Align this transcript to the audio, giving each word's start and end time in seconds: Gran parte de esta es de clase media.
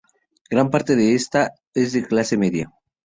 Gran 0.49 0.71
parte 0.71 0.95
de 0.95 1.13
esta 1.13 1.53
es 1.75 1.93
de 1.93 2.03
clase 2.07 2.35
media. 2.35 2.73